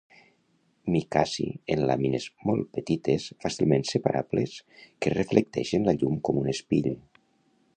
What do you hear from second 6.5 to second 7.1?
espill